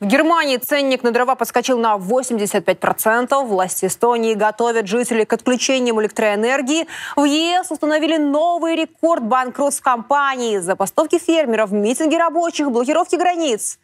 [0.00, 3.44] В Германии ценник на дрова подскочил на 85%.
[3.44, 6.86] Власти Эстонии готовят жителей к отключениям электроэнергии.
[7.16, 10.58] В ЕС установили новый рекорд банкротств компаний.
[10.60, 13.80] Забастовки фермеров, митинги рабочих, блокировки границ.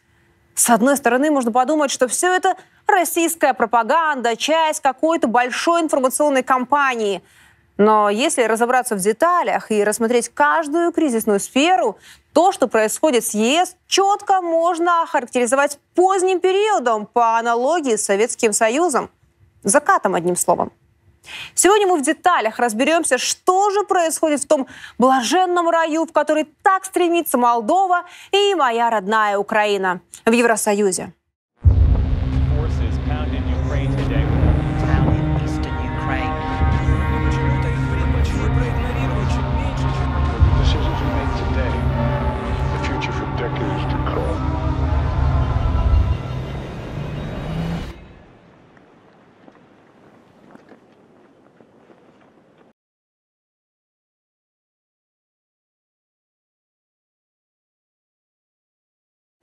[0.53, 2.55] С одной стороны, можно подумать, что все это
[2.87, 7.21] российская пропаганда, часть какой-то большой информационной кампании–
[7.77, 11.97] но если разобраться в деталях и рассмотреть каждую кризисную сферу,
[12.33, 19.09] то, что происходит с ЕС, четко можно охарактеризовать поздним периодом по аналогии с Советским Союзом.
[19.63, 20.71] Закатом, одним словом.
[21.53, 24.67] Сегодня мы в деталях разберемся, что же происходит в том
[24.97, 31.13] блаженном раю, в который так стремится Молдова и моя родная Украина в Евросоюзе.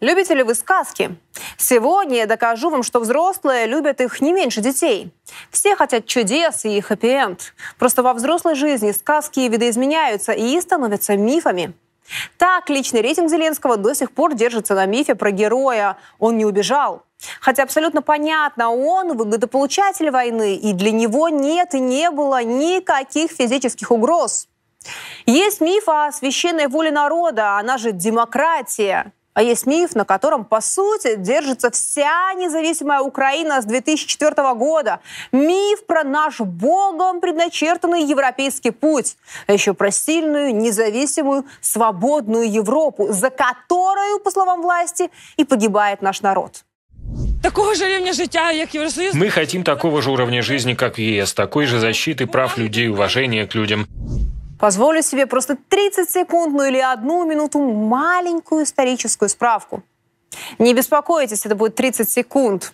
[0.02, 1.16] Любите ли вы сказки?
[1.56, 5.12] Сегодня я докажу вам, что взрослые любят их не меньше детей.
[5.52, 7.54] Все хотят чудес и хэппи-энд.
[7.78, 11.72] Просто во взрослой жизни сказки видоизменяются и становятся мифами.
[12.36, 15.96] Так, личный рейтинг Зеленского до сих пор держится на мифе про героя.
[16.18, 17.04] Он не убежал.
[17.40, 23.92] Хотя абсолютно понятно, он выгодополучатель войны, и для него нет и не было никаких физических
[23.92, 24.48] угроз.
[25.26, 29.12] Есть миф о священной воле народа, она же демократия.
[29.34, 35.00] А есть миф, на котором, по сути, держится вся независимая Украина с 2004 года.
[35.32, 39.16] Миф про наш Богом предначертанный европейский путь.
[39.46, 46.20] А еще про сильную, независимую, свободную Европу, за которую, по словам власти, и погибает наш
[46.20, 46.64] народ.
[47.42, 49.14] Такого же уровня життя, как Евросоюз.
[49.14, 53.46] Мы хотим такого же уровня жизни, как в ЕС, такой же защиты прав людей, уважения
[53.46, 53.86] к людям.
[54.62, 59.82] Позволю себе просто 30 секунд, ну или одну минуту маленькую историческую справку.
[60.60, 62.72] Не беспокойтесь, это будет 30 секунд.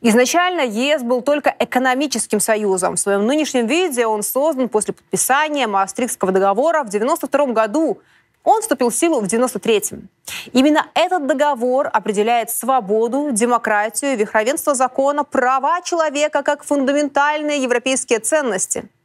[0.00, 2.94] Изначально ЕС был только экономическим союзом.
[2.94, 7.98] В своем нынешнем виде он создан после подписания Маастрихтского договора в 1992 году.
[8.44, 10.08] Он вступил в силу в 1993-м.
[10.52, 18.84] Именно этот договор определяет свободу, демократию, верховенство закона, права человека как фундаментальные европейские ценности–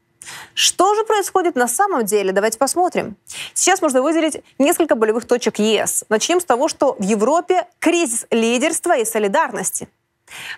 [0.54, 2.32] что же происходит на самом деле?
[2.32, 3.16] Давайте посмотрим.
[3.54, 6.06] Сейчас можно выделить несколько болевых точек ЕС.
[6.10, 9.90] Начнем с того, что в Европе кризис лидерства и солидарности.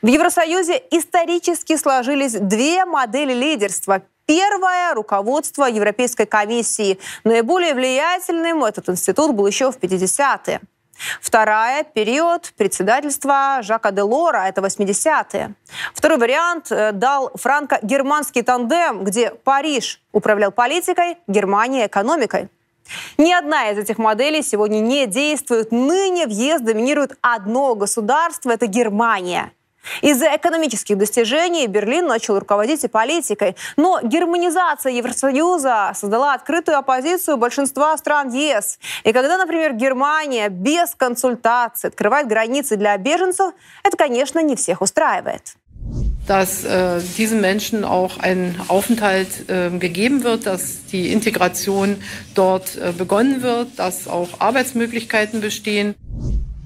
[0.01, 4.03] В Евросоюзе исторически сложились две модели лидерства.
[4.25, 6.97] Первое– руководство Европейской комиссии.
[7.23, 10.61] Наиболее влиятельным этот институт был еще в 50-е.
[11.21, 15.53] Вторая– период председательства Жака Делора, это 80-е.
[15.93, 22.49] Второй вариант э, дал франко-германский тандем, где Париж управлял политикой, Германия– экономикой.
[23.17, 25.71] Ни одна из этих моделей сегодня не действует.
[25.71, 29.51] Ныне в ЕС доминирует одно государство– это Германия–
[30.01, 33.55] из-за экономических достижений Берлин начал руководить и политикой.
[33.77, 38.79] Но германизация Евросоюза создала открытую оппозицию большинства стран ЕС.
[39.03, 43.53] И когда, например, Германия без консультаций открывает границы для беженцев,
[43.83, 45.55] это, конечно, не всех устраивает
[46.27, 51.97] dass äh, diesen Menschen auch ein Aufenthalt äh, gegeben wird, dass die Integration
[52.33, 55.93] dort äh, begonnen wird, dass auch Arbeitsmöglichkeiten bestehen.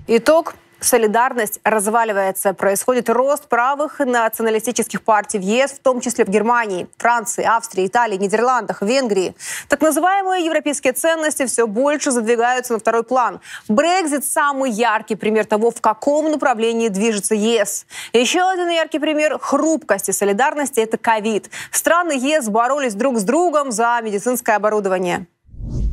[0.08, 6.88] Итог солидарность разваливается, происходит рост правых националистических партий в ЕС, в том числе в Германии,
[6.98, 9.36] Франции, Австрии, Италии, Нидерландах, Венгрии.
[9.68, 13.40] Так называемые европейские ценности все больше задвигаются на второй план.
[13.68, 17.86] Брекзит– самый яркий пример того, в каком направлении движется ЕС.
[18.14, 21.50] Еще один яркий пример хрупкости солидарности– это ковид.
[21.72, 25.28] Страны ЕС боролись друг с другом за медицинское оборудование.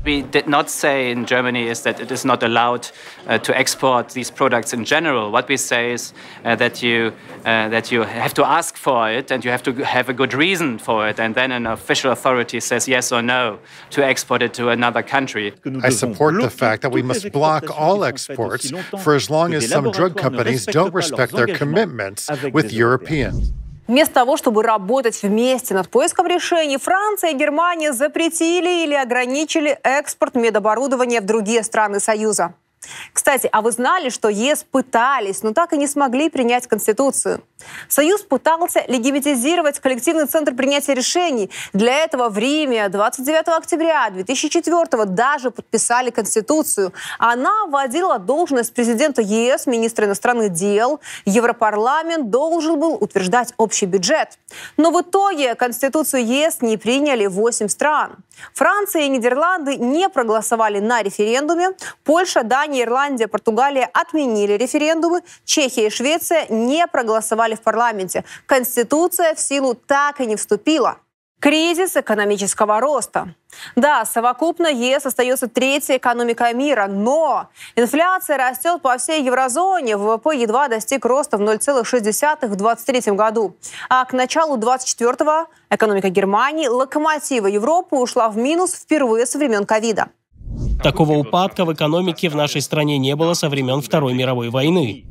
[0.07, 2.89] We did not say in Germany is that it is not allowed
[3.27, 5.33] uh, to export these products in general.
[5.33, 6.15] What we say is
[6.45, 7.13] uh, that you
[7.45, 10.33] uh, that you have to ask for it and you have to have a good
[10.33, 13.59] reason for it, and then an official authority says yes or no
[13.91, 15.53] to export it to another country.
[15.83, 18.71] I support the fact that we must block all exports
[19.03, 23.53] for as long as some drug companies don't respect their commitments with Europeans.
[23.89, 30.35] Вместо того, чтобы работать вместе над поиском решений, Франция и Германия запретили или ограничили экспорт
[30.35, 32.55] медоборудования в другие страны Союза.
[33.13, 37.43] Кстати, а вы знали, что ЕС пытались, но так и не смогли принять Конституцию?
[37.89, 41.51] Союз пытался легитимизировать коллективный центр принятия решений.
[41.73, 46.93] Для этого в Риме 29 октября 2004 даже подписали Конституцию.
[47.19, 51.01] Она вводила должность президента ЕС, министра иностранных дел.
[51.25, 54.39] Европарламент должен был утверждать общий бюджет.
[54.77, 58.17] Но в итоге Конституцию ЕС не приняли 8 стран.
[58.53, 61.71] Франция и Нидерланды не проголосовали на референдуме.
[62.05, 65.23] Польша, Дания, Ирландия, Португалия отменили референдумы.
[65.45, 68.25] Чехия и Швеция не проголосовали в парламенте.
[68.47, 70.99] Конституция в силу так и не вступила.
[71.39, 73.29] Кризис экономического роста.
[73.77, 79.99] Да, совокупно ЕС остается третьей экономикой мира, но инфляция растет по всей еврозоне.
[79.99, 83.55] ВВП едва достиг роста в 0,6 в 2023 году.
[83.91, 90.09] А к началу 2024 экономика Германии, локомотива Европы, ушла в минус впервые со времен ковида.
[90.83, 95.05] Такого упадка в экономике в нашей стране не было со времен Второй мировой войны.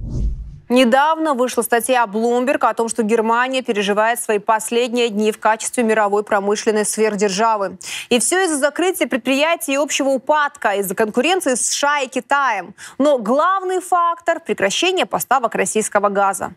[0.68, 6.24] Недавно вышла статья Bloomberg о том, что Германия переживает свои последние дни в качестве мировой
[6.24, 7.78] промышленной сверхдержавы.
[8.10, 12.74] И все из-за закрытия предприятий и общего упадка, из-за конкуренции с США и Китаем.
[12.98, 16.56] Но главный фактор– прекращение поставок российского газа.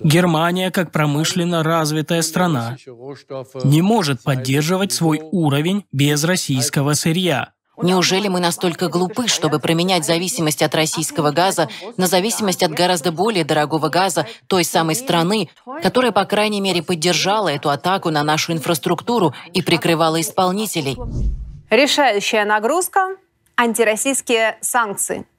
[0.00, 2.76] Германия, как промышленно развитая страна,
[3.64, 7.52] не может поддерживать свой уровень без российского сырья.
[7.76, 13.44] Неужели мы настолько глупы, чтобы променять зависимость от российского газа на зависимость от гораздо более
[13.44, 15.48] дорогого газа той самой страны,
[15.82, 20.96] которая, по крайней мере, поддержала эту атаку на нашу инфраструктуру и прикрывала исполнителей?
[21.70, 23.16] Решающая нагрузка–
[23.56, 25.26] антироссийские санкции–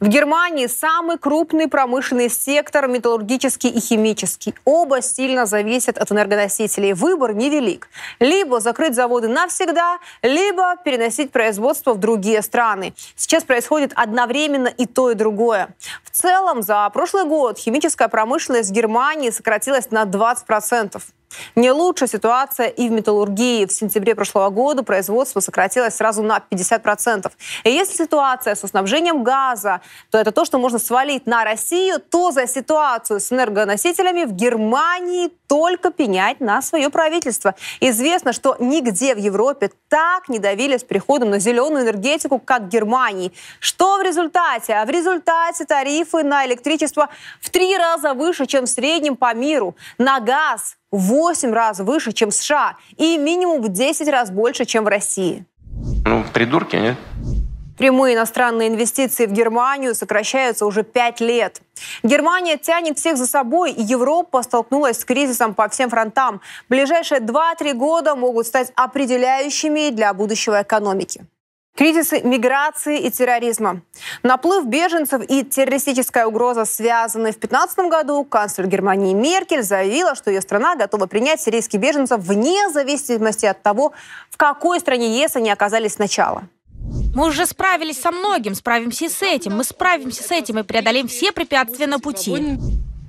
[0.00, 4.54] в Германии самый крупный промышленный сектор металлургический и химический.
[4.64, 6.92] Оба сильно зависят от энергоносителей.
[6.92, 7.88] Выбор невелик.
[8.18, 12.94] Либо закрыть заводы навсегда, либо переносить производство в другие страны.
[13.16, 15.74] Сейчас происходит одновременно и то, и другое.
[16.12, 21.00] В целом, за прошлый год химическая промышленность Германии сократилась на 20%.
[21.56, 23.66] Не лучшая ситуация и в металлургии.
[23.66, 27.30] В сентябре прошлого года производство сократилось сразу на 50%.
[27.64, 29.80] И если ситуация с снабжением газа,
[30.10, 35.30] то это то, что можно свалить на Россию, то за ситуацию с энергоносителями в Германии
[35.46, 37.54] только пенять на свое правительство.
[37.80, 42.68] Известно, что нигде в Европе так не давили с переходом на зеленую энергетику, как в
[42.68, 43.32] Германии.
[43.60, 44.72] Что в результате?
[44.74, 45.66] А в результате
[46.02, 47.08] тарифы на электричество
[47.40, 49.74] в три раза выше, чем в среднем по миру.
[49.98, 54.64] На газ в 8 раз выше, чем в США, и минимум в 10 раз больше,
[54.64, 55.44] чем в России.
[56.04, 56.96] Ну, придурки, нет?
[57.78, 61.62] Прямые иностранные инвестиции в Германию сокращаются уже пять лет.
[62.02, 66.40] Германия тянет всех за собой, и Европа столкнулась с кризисом по всем фронтам.
[66.68, 71.26] Ближайшие 2-3 года могут стать определяющими для будущего экономики.
[71.74, 73.80] Кризисы миграции и терроризма.
[74.22, 77.32] Наплыв беженцев и террористическая угроза связаны.
[77.32, 82.68] В 2015 году канцлер Германии Меркель заявила, что ее страна готова принять сирийских беженцев вне
[82.70, 83.92] зависимости от того,
[84.30, 86.44] в какой стране ЕС они оказались сначала.
[87.14, 89.56] Мы уже справились со многим, справимся и с этим.
[89.56, 92.58] Мы справимся с этим и преодолеем все препятствия на пути.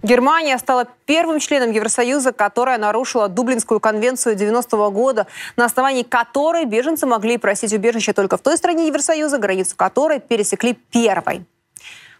[0.03, 7.05] Германия стала первым членом Евросоюза, которая нарушила Дублинскую конвенцию 90-го года, на основании которой беженцы
[7.05, 11.45] могли просить убежище только в той стране Евросоюза, границу которой пересекли первой.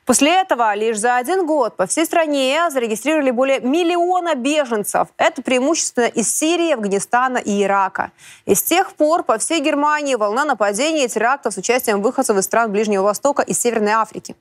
[0.06, 5.08] После этого лишь за один год по всей стране зарегистрировали более миллиона беженцев.
[5.18, 8.12] Это преимущественно из Сирии, Афганистана и Ирака.
[8.46, 12.44] И с тех пор по всей Германии волна нападений и терактов с участием выходцев из
[12.44, 14.36] стран Ближнего Востока и Северной Африки.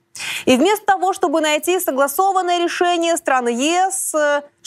[0.45, 4.13] И вместо того, чтобы найти согласованное решение, страны ЕС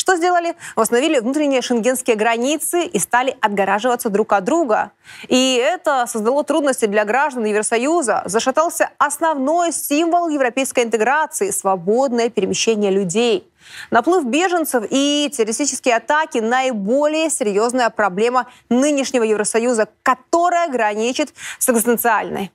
[0.07, 0.55] что сделали?
[0.77, 4.93] Восстановили внутренние шенгенские границы и стали отгораживаться друг от друга.
[5.27, 8.23] И это создало трудности для граждан Евросоюза.
[8.25, 13.51] Зашатался основной символ европейской интеграции– свободное перемещение людей.
[13.91, 22.53] Наплыв беженцев и террористические атаки– наиболее серьезная проблема нынешнего Евросоюза, которая граничит с экзистенциальной.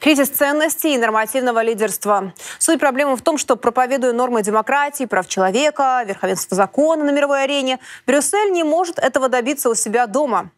[0.00, 2.34] Кризис ценностей и нормативного лидерства.
[2.58, 7.78] Суть проблемы в том, что проповедуя нормы демократии, прав человека, верховенства закона на мировой арене,
[8.06, 10.50] Брюссель не может этого добиться у себя дома.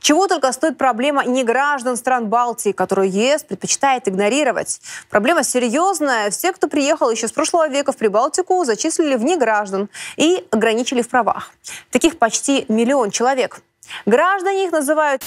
[0.00, 4.80] Чего только стоит проблема неграждан стран Балтии, которую ЕС предпочитает игнорировать.
[5.08, 6.30] Проблема серьезная.
[6.30, 11.08] Все, кто приехал еще с прошлого века в Прибалтику, зачислили в неграждан и ограничили в
[11.08, 11.52] правах.
[11.90, 13.60] Таких почти миллион человек.
[14.06, 15.22] Граждане их называют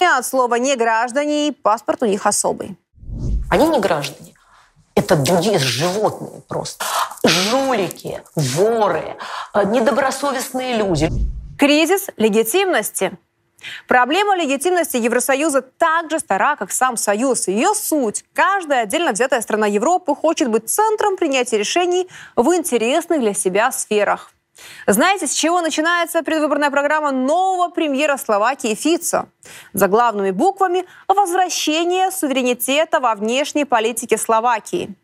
[0.00, 2.78] от слова «не граждане», и паспорт у них особый.
[3.50, 4.34] Они не граждане.
[4.94, 6.84] Это другие животные просто.
[7.24, 9.16] Жулики, воры,
[9.54, 11.10] э, недобросовестные люди.
[11.58, 13.12] Кризис легитимности.
[13.86, 17.48] Проблема легитимности Евросоюза так же стара, как сам Союз.
[17.48, 18.24] Ее суть.
[18.32, 24.32] Каждая отдельно взятая страна Европы хочет быть центром принятия решений в интересных для себя сферах.
[24.86, 29.28] Знаете, с чего начинается предвыборная программа нового премьера Словакии Фица?
[29.72, 34.94] За главными буквами «Возвращение суверенитета во внешней политике Словакии».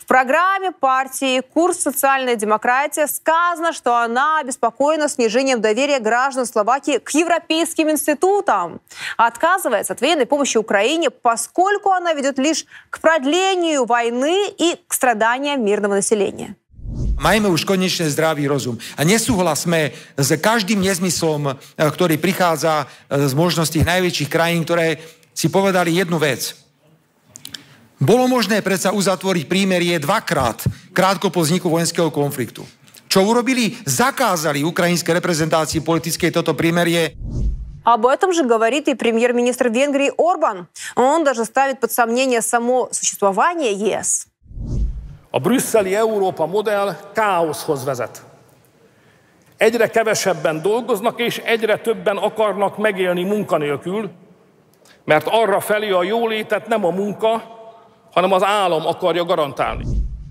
[0.00, 7.10] В программе партии «Курс социальная демократия» сказано, что она обеспокоена снижением доверия граждан Словакии к
[7.10, 8.80] европейским институтам.
[9.16, 15.64] Отказывается от военной помощи Украине, поскольку она ведет лишь к продлению войны и к страданиям
[15.64, 16.54] мирного населения.
[17.17, 18.77] Majme už konečne zdravý rozum.
[18.93, 25.01] A nesúhlasme s každým nezmyslom, ktorý prichádza z možností najväčších krajín, ktoré
[25.33, 26.53] si povedali jednu vec.
[27.97, 30.61] Bolo možné predsa uzatvoriť prímerie dvakrát,
[30.93, 32.61] krátko po vzniku vojenského konfliktu.
[33.09, 33.73] Čo urobili?
[33.81, 37.17] Zakázali ukrajinské reprezentácii politickej toto prímerie.
[37.81, 40.67] Об этом же говорит и премьер-министр Венгрии Орбан.
[40.93, 44.27] Он даже ставит под сомнение само существование ЕС.
[45.31, 48.25] A brüsszeli Európa modell káoszhoz vezet.
[49.57, 54.11] Egyre kevesebben dolgoznak, és egyre többen akarnak megélni munkanélkül,
[55.05, 57.43] mert arra felé a jólétet nem a munka,
[58.11, 59.85] hanem az állam akarja garantálni.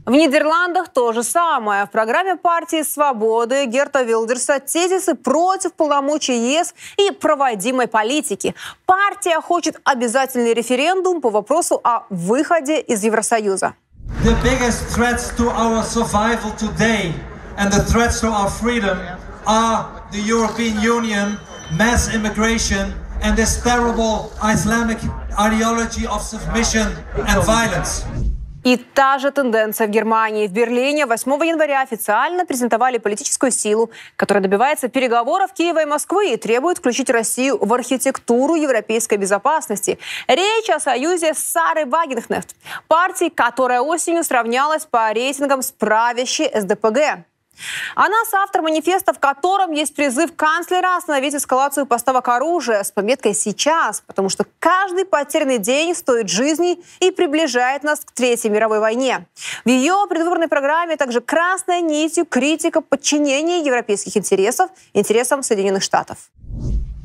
[0.06, 1.84] В Нидерландах то же самое.
[1.86, 8.54] В программе партии «Свободы» Герта Вилдерса тезисы против полномочий ЕС и проводимой политики.
[8.84, 13.74] Партия хочет обязательный референдум по вопросу о выходе из Евросоюза.
[14.19, 17.15] The biggest threats to our survival today
[17.57, 18.99] and the threats to our freedom
[19.47, 21.37] are the European Union,
[21.73, 24.99] mass immigration, and this terrible Islamic
[25.39, 28.05] ideology of submission and violence.
[28.63, 30.47] И та же тенденция в Германии.
[30.47, 36.37] В Берлине 8 января официально презентовали политическую силу, которая добивается переговоров Киева и Москвы и
[36.37, 39.97] требует включить Россию в архитектуру европейской безопасности.
[40.27, 42.55] Речь о союзе с Сарой Вагенхнефт,
[42.87, 47.30] партией, которая осенью сравнялась по рейтингам с правящей СДПГ.
[47.95, 54.03] Она соавтор манифеста, в котором есть призыв канцлера остановить эскалацию поставок оружия с пометкой «сейчас»,
[54.05, 59.27] потому что каждый потерянный день стоит жизни и приближает нас к Третьей мировой войне.
[59.65, 66.17] В ее предвыборной программе также красной нитью критика подчинения европейских интересов интересам Соединенных Штатов.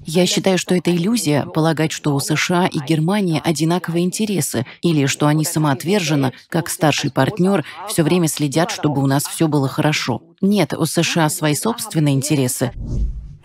[0.07, 5.27] Я считаю, что это иллюзия полагать, что у США и Германии одинаковые интересы, или что
[5.27, 10.23] они самоотверженно, как старший партнер, все время следят, чтобы у нас все было хорошо.
[10.41, 12.73] Нет, у США свои собственные интересы.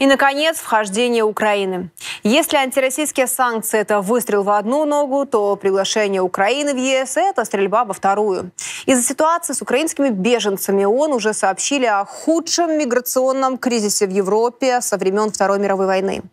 [0.02, 1.92] И, наконец, вхождение Украины.
[2.24, 7.86] Если антироссийские санкции– это выстрел в одну ногу, то приглашение Украины в ЕС– это стрельба
[7.86, 8.50] во вторую.
[8.88, 14.98] Из-за ситуации с украинскими беженцами ООН уже сообщили о худшем миграционном кризисе в Европе со
[14.98, 16.24] времен Второй мировой войны.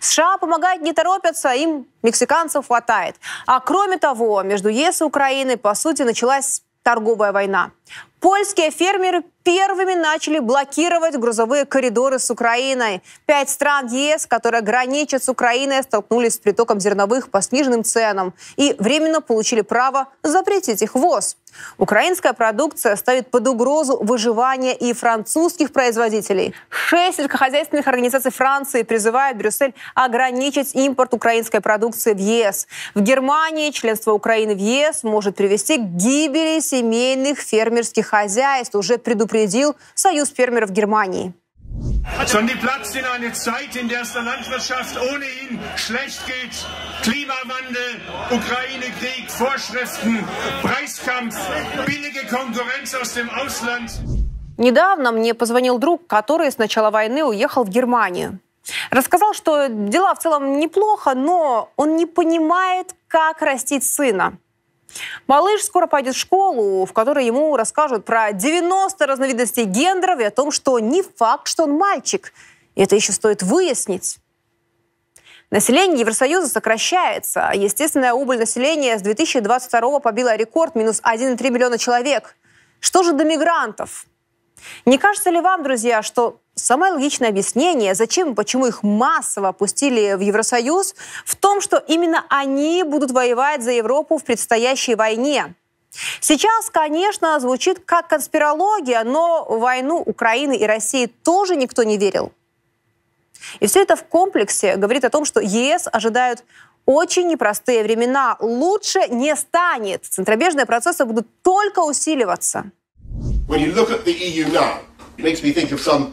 [0.00, 3.16] США помогать не торопятся, им мексиканцев хватает.
[3.46, 7.72] А кроме того, между ЕС и Украиной, по сути, началась торговая война.
[8.20, 13.00] Польские фермеры первыми начали блокировать грузовые коридоры с Украиной.
[13.24, 18.74] Пять стран ЕС, которые граничат с Украиной, столкнулись с притоком зерновых по сниженным ценам и
[18.78, 21.38] временно получили право запретить их ввоз.
[21.78, 26.54] Украинская продукция ставит под угрозу выживание и французских производителей.
[26.68, 32.68] Шесть сельскохозяйственных организаций Франции призывают Брюссель ограничить импорт украинской продукции в ЕС.
[32.94, 39.76] В Германии членство Украины в ЕС может привести к гибели семейных фермерских хозяйств, уже предупредил
[39.94, 41.32] Союз фермеров Германии.
[42.26, 46.54] Sondern die platzt in eine Zeit, in der es der Landwirtschaft ohnehin schlecht geht.
[47.02, 48.00] Klimawandel,
[48.30, 50.24] Ukraine-Krieg, Vorschriften,
[50.62, 51.36] Preiskampf,
[51.86, 53.90] billige Konkurrenz aus dem Ausland.
[54.56, 58.40] Недавно мне позвонил друг, который с начала войны уехал в Германию.
[58.90, 64.38] Рассказал, что дела в целом неплохо, но он не понимает, как растить сына.
[65.26, 70.30] Малыш скоро пойдет в школу, в которой ему расскажут про 90 разновидностей гендеров и о
[70.30, 72.32] том, что не факт, что он мальчик.
[72.74, 74.18] И это еще стоит выяснить.
[75.50, 77.50] Население Евросоюза сокращается.
[77.54, 82.36] Естественная убыль населения с 2022 побила рекорд минус 1,3 миллиона человек.
[82.80, 84.06] Что же до мигрантов?
[84.84, 90.14] Не кажется ли вам, друзья, что самое логичное объяснение, зачем и почему их массово опустили
[90.14, 95.54] в Евросоюз, в том, что именно они будут воевать за Европу в предстоящей войне?
[96.20, 102.32] Сейчас, конечно, звучит как конспирология, но войну Украины и России тоже никто не верил.
[103.60, 106.44] И все это в комплексе говорит о том, что ЕС ожидают
[106.84, 108.36] очень непростые времена.
[108.40, 110.04] Лучше не станет.
[110.04, 112.70] Центробежные процессы будут только усиливаться.
[113.48, 114.80] When you look at the EU now,
[115.16, 116.12] it makes me think of some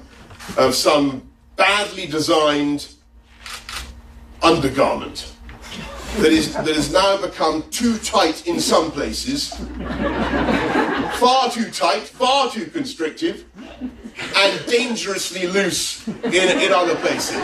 [0.58, 1.22] of some
[1.56, 2.88] badly designed
[4.42, 5.32] undergarment
[6.22, 9.54] that is that has now become too tight in some places,
[11.20, 13.46] far too tight, far too constrictive,
[14.38, 17.42] and dangerously loose in, in other places.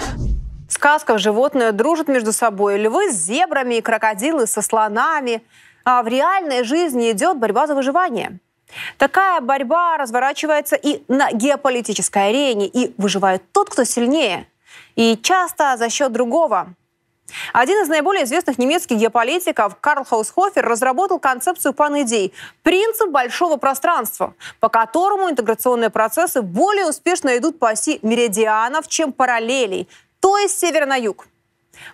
[0.68, 2.78] В сказках животные дружат между собой.
[2.78, 5.44] Львы с зебрами, крокодилы со слонами.
[5.84, 8.40] А в реальной жизни идет борьба за выживание.
[8.98, 14.48] Такая борьба разворачивается и на геополитической арене, и выживает тот, кто сильнее.
[14.96, 16.74] И часто за счет другого.
[17.54, 24.70] Один из наиболее известных немецких геополитиков Карл Хаусхофер разработал концепцию пан-идей– принцип большого пространства, по
[24.70, 29.88] которому интеграционные процессы более успешно идут по оси меридианов, чем параллелей,
[30.20, 31.28] то есть с севера на юг.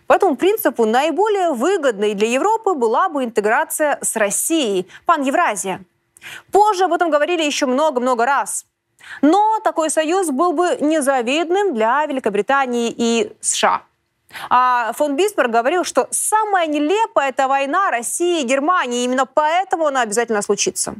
[0.07, 5.83] По этому принципу наиболее выгодной для Европы была бы интеграция с Россией, пан-Евразия.
[6.51, 8.65] Позже об этом говорили еще много-много раз.
[9.21, 13.83] Но такой союз был бы незавидным для Великобритании и США.
[14.49, 19.03] А фон Бисмарк говорил, что самая нелепая это война России и Германии.
[19.03, 20.95] Именно поэтому она обязательно случится.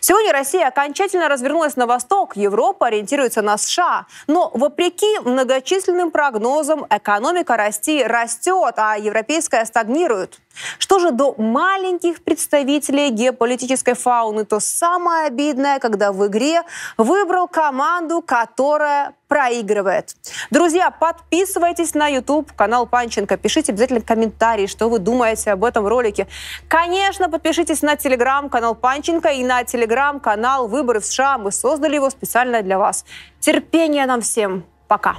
[0.00, 4.06] Сегодня Россия окончательно развернулась на восток, Европа ориентируется на США.
[4.26, 10.40] Но вопреки многочисленным прогнозам экономика России растет, а европейская стагнирует.
[10.78, 16.62] Что же до маленьких представителей геополитической фауны, то самое обидное, когда в игре
[16.96, 20.16] выбрал команду, которая проигрывает.
[20.50, 26.26] Друзья, подписывайтесь на YouTube канал Панченко, пишите обязательно комментарии, что вы думаете об этом ролике.
[26.68, 31.38] Конечно, подпишитесь на телеграм канал Панченко и на телеграм канал Выборы в США.
[31.38, 33.04] Мы создали его специально для вас.
[33.40, 34.64] Терпения нам всем.
[34.88, 35.16] Пока.